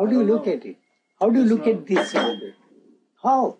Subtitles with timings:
[0.00, 0.76] How do you look at it?
[1.20, 2.12] How do you look at this?
[3.22, 3.58] How?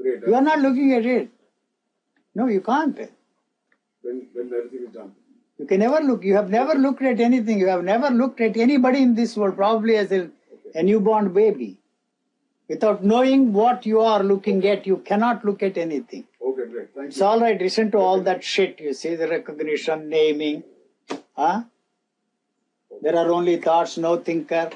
[0.00, 0.20] Great.
[0.24, 1.28] You are not looking at it.
[2.36, 2.96] No, you can't.
[4.02, 5.10] When, when everything is done.
[5.58, 6.22] You can never look.
[6.22, 7.58] You have never looked at anything.
[7.58, 10.30] You have never looked at anybody in this world, probably as a,
[10.76, 11.78] a newborn baby.
[12.68, 16.28] Without knowing what you are looking at, you cannot look at anything.
[16.40, 16.94] Okay, great.
[16.94, 17.24] Thank It's you.
[17.24, 17.60] all right.
[17.60, 18.78] Listen to all that shit.
[18.80, 20.62] You see the recognition, naming.
[21.36, 21.64] Huh?
[23.00, 24.70] There are only thoughts, no thinker.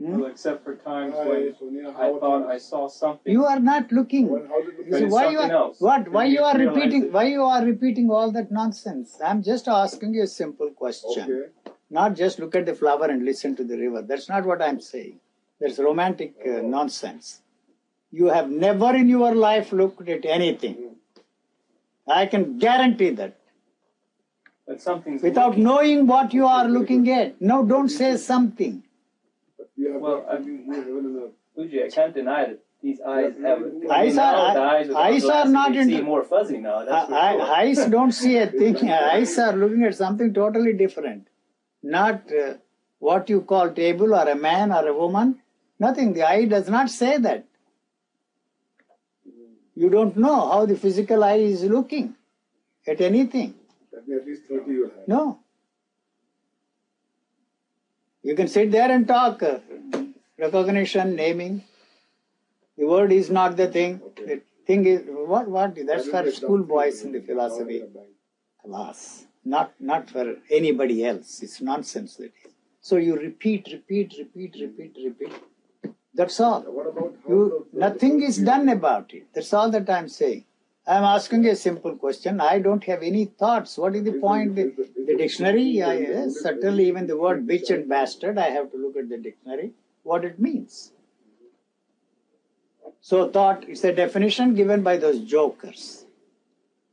[0.00, 0.18] Hmm?
[0.20, 1.48] Well, except for times when
[1.96, 2.48] I thought you?
[2.48, 3.32] I saw something.
[3.32, 4.28] You are not looking.
[4.28, 5.80] Well, you You see, why you are else.
[5.80, 6.08] what?
[6.08, 7.06] Why you you are repeating?
[7.06, 7.12] it.
[7.12, 9.16] Why you are repeating all that nonsense?
[9.24, 11.22] I'm just asking you a simple question.
[11.24, 11.48] Okay.
[11.90, 14.02] Not just look at the flower and listen to the river.
[14.02, 15.18] That's not what I'm saying.
[15.60, 17.40] That's romantic uh, nonsense.
[18.12, 20.76] You have never in your life looked at anything.
[22.06, 23.36] I can guarantee that.
[24.66, 25.64] But something's Without looking.
[25.64, 27.40] knowing what you are looking at.
[27.40, 28.82] No, don't say something.
[29.78, 31.32] But we have Well, I- you, you heaven and earth.
[31.54, 33.62] Fuji, I can't deny that these eyes have.
[33.90, 36.84] Eyes are- now the eyes, with eyes are not they into- see more fuzzy now.
[36.84, 37.42] That's for I- sure.
[37.42, 38.76] Eyes don't see a thing.
[38.90, 41.28] Eyes are looking at something totally different.
[41.82, 42.54] Not uh,
[42.98, 45.40] what you call table or a man or a woman.
[45.78, 46.12] Nothing.
[46.12, 47.44] The eye does not say that.
[49.74, 52.16] You don't know how the physical eye is looking
[52.86, 53.54] at anything.
[53.96, 55.06] At least 30 you have.
[55.06, 55.38] No.
[58.22, 59.42] You can sit there and talk.
[60.38, 61.64] Recognition, naming.
[62.76, 64.00] The word is not the thing.
[64.16, 65.48] The thing is what?
[65.48, 65.76] What?
[65.86, 67.82] That's for schoolboys in the philosophy.
[68.64, 71.42] Alas, not not for anybody else.
[71.42, 72.52] It's nonsense that is.
[72.80, 75.32] So you repeat, repeat, repeat, repeat, repeat.
[76.14, 76.62] That's all.
[76.62, 79.26] What about how You nothing is done about it.
[79.34, 80.44] That's all that I'm saying.
[80.88, 82.40] I'm asking a simple question.
[82.40, 83.76] I don't have any thoughts.
[83.76, 84.56] What is the point?
[84.56, 84.72] The,
[85.06, 85.62] the dictionary?
[85.62, 89.18] Yeah, yes, certainly even the word bitch and bastard, I have to look at the
[89.18, 89.72] dictionary,
[90.02, 90.92] what it means.
[93.02, 96.06] So thought is a definition given by those jokers.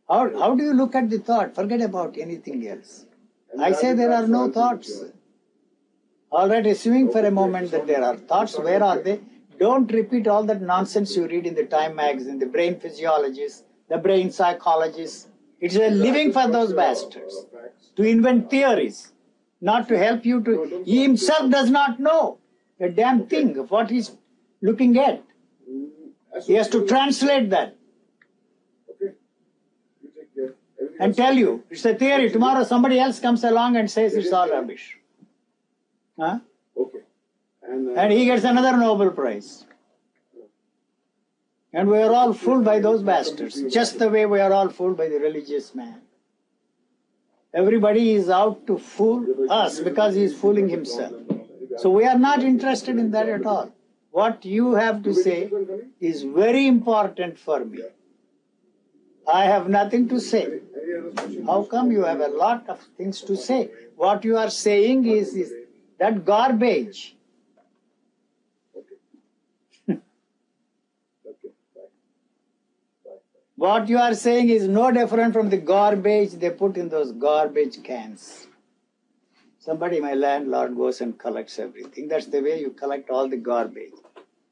[0.09, 1.55] How, how do you look at the thought?
[1.55, 3.05] Forget about anything else.
[3.57, 5.05] I say there are no thoughts.
[6.31, 9.21] All right, assuming for a moment that there are thoughts, where are they?
[9.57, 13.97] Don't repeat all that nonsense you read in the Time magazine, the brain physiologists, the
[13.97, 15.27] brain psychologists.
[15.59, 17.45] It's a living for those bastards
[17.95, 19.13] to invent theories,
[19.61, 20.83] not to help you to.
[20.85, 22.37] He himself does not know
[22.79, 24.11] a damn thing of what he's
[24.61, 25.23] looking at.
[26.45, 27.77] He has to translate that
[28.91, 29.13] Okay.
[30.03, 30.53] You take care.
[30.79, 32.29] Everything and tell you it's a theory.
[32.29, 34.97] Tomorrow somebody else comes along and says it's all rubbish.
[36.19, 36.39] Huh?
[36.77, 36.99] Okay.
[37.63, 39.65] And, uh, And he gets another Nobel Prize.
[41.75, 44.95] And we are all fooled by those bastards, just the way we are all fooled
[44.95, 45.99] by the religious man.
[47.53, 51.13] Everybody is out to fool us because he is fooling himself.
[51.77, 53.73] So we are not interested in that at all.
[54.11, 55.51] What you have to say
[55.99, 57.81] is very important for me.
[59.27, 60.61] I have nothing to say.
[61.45, 63.69] How come you have a lot of things to say?
[63.97, 65.53] What you are saying is, is
[65.99, 67.17] that garbage.
[73.57, 77.81] What you are saying is no different from the garbage they put in those garbage
[77.83, 78.47] cans.
[79.59, 82.09] Somebody, my landlord, goes and collects everything.
[82.09, 83.93] That's the way you collect all the garbage.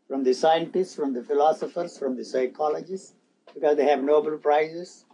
[0.08, 3.14] From the scientists, from the philosophers, from the psychologists,
[3.54, 5.06] because they have Nobel Prizes.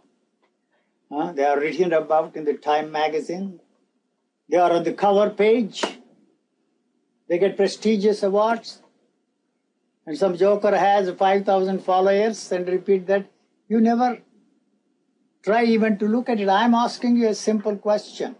[1.10, 1.32] Huh?
[1.32, 3.60] They are written about in the Time magazine.
[4.48, 5.84] They are on the cover page.
[7.28, 8.82] They get prestigious awards.
[10.06, 13.26] And some joker has 5,000 followers and repeat that.
[13.70, 14.18] You never
[15.44, 16.48] try even to look at it.
[16.48, 18.34] I'm asking you a simple question.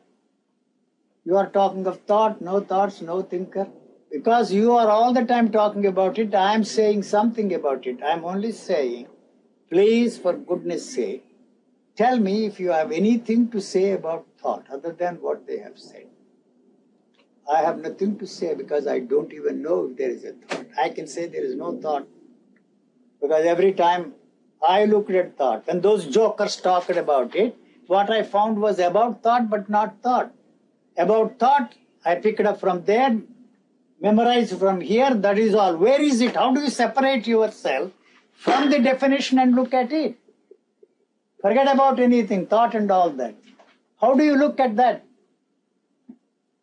[1.25, 3.69] You are talking of thought, no thoughts, no thinker.
[4.11, 8.03] Because you are all the time talking about it, I am saying something about it.
[8.03, 9.07] I am only saying,
[9.71, 11.25] please, for goodness sake,
[11.95, 15.79] tell me if you have anything to say about thought other than what they have
[15.79, 16.07] said.
[17.49, 20.67] I have nothing to say because I don't even know if there is a thought.
[20.77, 22.09] I can say there is no thought
[23.21, 24.15] because every time
[24.67, 29.23] I looked at thought and those jokers talked about it, what I found was about
[29.23, 30.33] thought but not thought.
[30.97, 31.75] About thought,
[32.05, 33.21] I picked it up from there,
[34.01, 35.77] memorized from here, that is all.
[35.77, 36.37] Where is it?
[36.37, 37.93] How do you separate yourself
[38.35, 40.17] from the definition and look at it?
[41.41, 43.35] Forget about anything, thought and all that.
[44.01, 45.05] How do you look at that?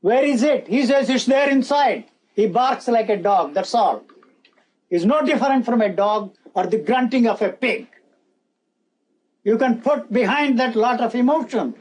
[0.02, 0.68] Where is it?
[0.68, 2.06] He says it's there inside.
[2.36, 4.04] He barks like a dog, that's all.
[4.90, 7.88] He's no different from a dog or the grunting of a pig.
[9.44, 11.76] You can put behind that lot of emotion.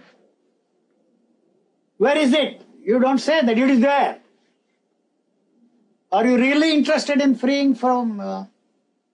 [1.99, 2.63] Where is it?
[2.83, 4.21] You don't say that it is there.
[6.13, 8.45] Are you really interested in freeing from uh,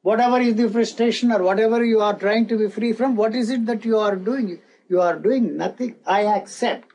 [0.03, 3.17] whatever is the frustration or whatever you are trying to be free from?
[3.17, 4.61] What is it that you are doing?
[4.89, 5.97] You are doing nothing.
[6.07, 6.89] I accept.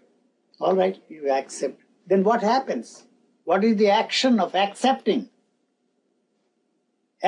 [0.60, 1.82] All right, you accept.
[2.06, 3.06] Then what happens?
[3.46, 5.30] What is the action of accepting?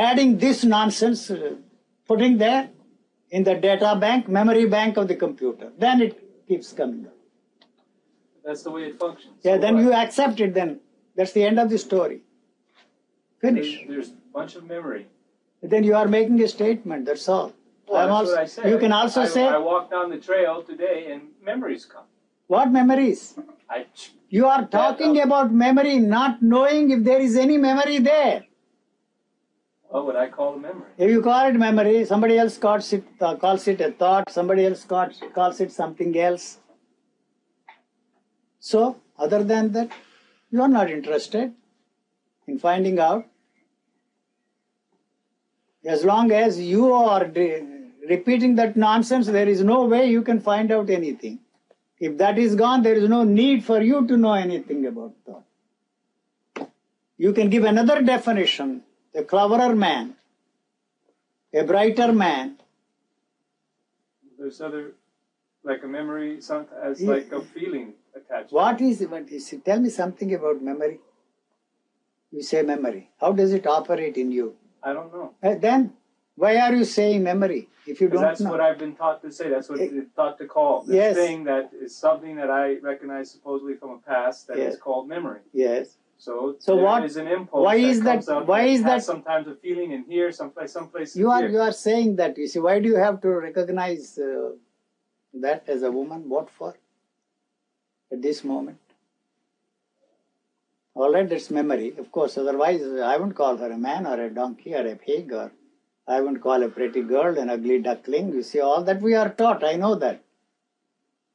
[0.07, 1.55] Adding this nonsense, uh,
[2.07, 2.69] putting there
[3.31, 5.71] in the data bank, memory bank of the computer.
[5.77, 7.17] Then it keeps coming up.
[8.45, 9.35] That's the way it functions.
[9.43, 10.79] Yeah, So then you accept it, then
[11.15, 12.21] that's the end of the story.
[13.41, 13.69] Finish.
[13.69, 15.07] There's, there's a bunch of memory.
[15.61, 17.51] Then you are making a statement, that's all.
[17.87, 18.69] Well, that's also, what I said.
[18.69, 22.05] You can also I, say, I walked down the trail today and memories come.
[22.47, 23.21] what memories?
[23.69, 23.85] I
[24.29, 28.45] You are talking about memory, not knowing if there is any memory there.
[29.89, 30.89] What would I call a memory?
[30.97, 34.65] If you call it memory, somebody else calls it, uh, calls it a thought, somebody
[34.65, 36.59] else calls, calls it something else.
[38.59, 39.89] So, other than that,
[40.51, 41.53] you are not interested
[42.47, 43.25] in finding out.
[45.85, 47.25] As long as you are
[48.07, 51.39] repeating that nonsense, there is no way you can find out anything.
[51.99, 56.69] If that is gone, there is no need for you to know anything about thought.
[57.17, 58.83] You can give another definition.
[59.15, 60.15] A cleverer man,
[61.53, 62.57] a brighter man,
[64.37, 64.93] There's other,
[65.63, 67.09] like a memory, some as Yeah.
[67.09, 68.49] like a feeling attached.
[68.49, 69.65] to What is what is it?
[69.65, 70.99] Tell me something about memory.
[72.31, 73.09] You say memory.
[73.19, 74.55] How does it operate in you?
[74.81, 75.33] I don't know.
[75.43, 75.91] Uh, then
[76.35, 78.51] why are you saying memory if you don't that's know?
[78.51, 79.49] what I've been taught to say.
[79.49, 81.15] That's what Eh, it's taught to call this yes.
[81.17, 84.77] thing that is something that I recognize supposedly from a past that is Yes.
[84.77, 85.41] called memory.
[85.51, 85.97] yes.
[86.25, 87.63] So, So there what- is an impulse.
[87.67, 91.21] why is that- up why is that- sometimes a feeling in here, someplace, someplace in
[91.21, 91.51] You are here.
[91.55, 92.37] you are saying that.
[92.37, 94.51] You see, why do you have to recognize uh,
[95.45, 96.27] that as a woman?
[96.35, 96.71] What for?
[98.11, 98.79] At this moment.
[100.93, 102.37] All right, that's memory, of course.
[102.37, 102.81] Otherwise,
[103.11, 105.51] I wouldn't call her a man or a donkey or a pig or
[106.05, 108.33] I wouldn't call a pretty girl an ugly duckling.
[108.33, 109.63] You see, all that we are taught.
[109.63, 110.21] I know that.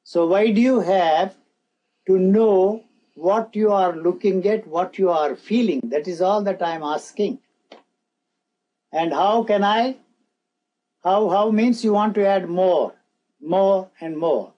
[0.02, 1.36] So why do you have
[2.08, 2.84] to know
[3.14, 5.80] what you are looking at, what you are feeling?
[5.84, 7.38] That is all that I am asking.
[8.92, 9.96] And how can I?
[11.02, 12.94] How how means you want to add more,
[13.40, 14.52] more and more.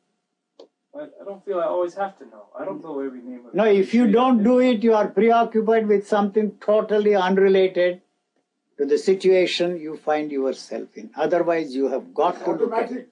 [0.92, 2.46] But I don't feel I always have to know.
[2.58, 5.88] I don't know every name of No, if you don't do it, you are preoccupied
[5.88, 8.00] with something totally unrelated
[8.78, 11.10] to the situation you find yourself in.
[11.16, 13.08] Otherwise, you have got to look at it.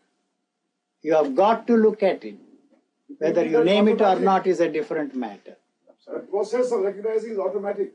[1.03, 2.37] You have got to look at it.
[3.19, 5.57] Whether you name it or not is a different matter.
[6.09, 7.93] I'm The process of recognizing is automatic.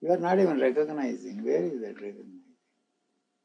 [0.00, 1.44] You are not even recognizing.
[1.44, 2.33] Where is that recognition?